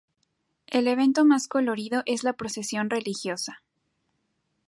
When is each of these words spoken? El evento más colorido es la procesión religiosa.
El 0.65 0.87
evento 0.87 1.25
más 1.25 1.47
colorido 1.47 2.01
es 2.07 2.23
la 2.23 2.33
procesión 2.33 2.89
religiosa. 2.89 3.61